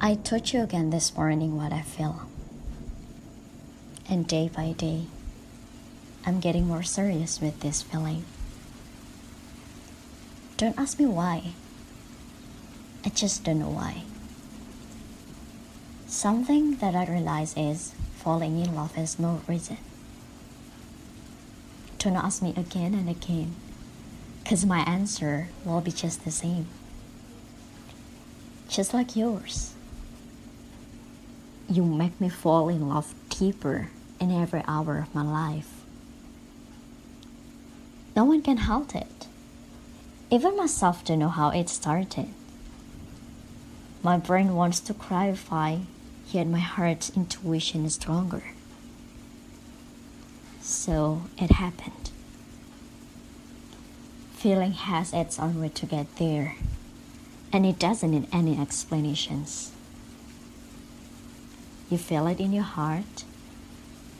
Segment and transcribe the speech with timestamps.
[0.00, 2.22] I told you again this morning what I feel.
[4.08, 5.06] And day by day,
[6.24, 8.24] I'm getting more serious with this feeling.
[10.56, 11.50] Don't ask me why.
[13.04, 14.04] I just don't know why.
[16.06, 19.78] Something that I realize is falling in love has no reason.
[21.98, 23.56] Don't ask me again and again,
[24.44, 26.68] because my answer will be just the same.
[28.68, 29.74] Just like yours.
[31.68, 35.84] You make me fall in love deeper in every hour of my life.
[38.16, 39.26] No one can halt it.
[40.30, 42.28] Even myself don't know how it started.
[44.02, 45.78] My brain wants to clarify,
[46.30, 48.42] yet my heart's intuition is stronger.
[50.60, 52.10] So it happened.
[54.32, 56.56] Feeling has its own way to get there,
[57.52, 59.72] and it doesn't need any explanations.
[61.88, 63.24] You feel it in your heart,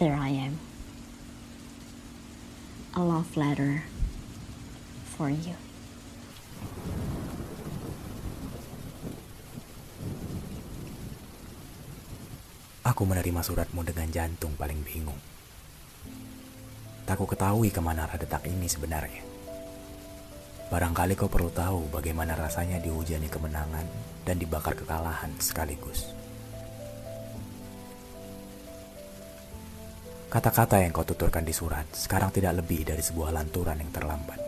[0.00, 0.56] there I am.
[2.96, 3.84] A love letter
[5.04, 5.52] for you.
[12.80, 15.20] Aku menerima suratmu dengan jantung paling bingung.
[17.04, 19.20] Tak ku ketahui ke mana arah detak ini sebenarnya.
[20.72, 23.84] Barangkali kau perlu tahu bagaimana rasanya dihujani kemenangan
[24.24, 26.08] dan dibakar kekalahan sekaligus.
[30.30, 34.38] Kata-kata yang kau tuturkan di surat sekarang tidak lebih dari sebuah lanturan yang terlambat.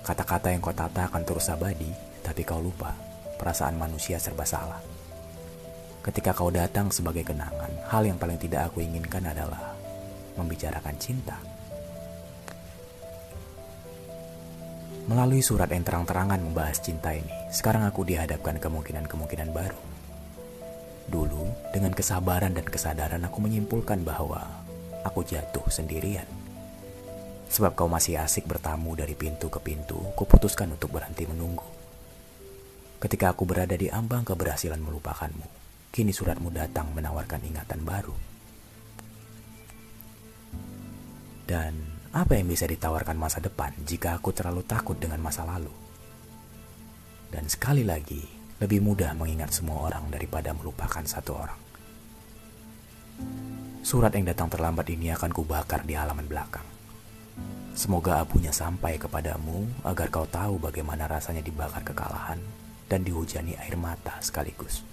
[0.00, 1.92] Kata-kata yang kau tata akan terus abadi,
[2.24, 2.96] tapi kau lupa
[3.36, 4.80] perasaan manusia serba salah.
[6.00, 9.76] Ketika kau datang sebagai kenangan, hal yang paling tidak aku inginkan adalah
[10.40, 11.36] membicarakan cinta.
[15.04, 19.80] Melalui surat yang terang-terangan membahas cinta ini, sekarang aku dihadapkan kemungkinan-kemungkinan baru.
[21.12, 24.57] Dulu, dengan kesabaran dan kesadaran aku menyimpulkan bahwa
[25.04, 26.26] aku jatuh sendirian.
[27.48, 31.64] Sebab kau masih asik bertamu dari pintu ke pintu, kuputuskan untuk berhenti menunggu.
[32.98, 35.46] Ketika aku berada di ambang keberhasilan melupakanmu,
[35.94, 38.16] kini suratmu datang menawarkan ingatan baru.
[41.48, 41.72] Dan
[42.12, 45.72] apa yang bisa ditawarkan masa depan jika aku terlalu takut dengan masa lalu?
[47.32, 48.20] Dan sekali lagi,
[48.60, 51.67] lebih mudah mengingat semua orang daripada melupakan satu orang.
[53.88, 56.68] Surat yang datang terlambat ini akan kubakar di halaman belakang.
[57.72, 62.36] Semoga abunya sampai kepadamu agar kau tahu bagaimana rasanya dibakar kekalahan
[62.84, 64.84] dan dihujani air mata sekaligus.